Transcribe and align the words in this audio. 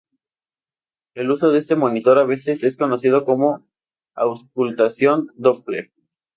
El 1.13 1.29
uso 1.29 1.51
de 1.51 1.59
este 1.59 1.75
monitor 1.75 2.17
a 2.17 2.23
veces 2.23 2.63
es 2.63 2.75
conocido 2.75 3.23
como 3.23 3.67
auscultación 4.15 5.29
Doppler. 5.35 5.91